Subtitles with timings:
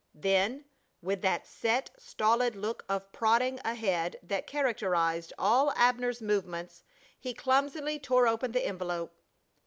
[0.15, 0.65] Then,
[1.03, 6.83] with that set, stolid look of prodding ahead that characterized all Abner's movements
[7.19, 9.13] he clumsily tore open the envelope.